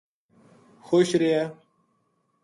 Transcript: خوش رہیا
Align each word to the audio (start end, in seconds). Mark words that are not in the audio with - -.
خوش 0.85 1.09
رہیا 1.21 1.43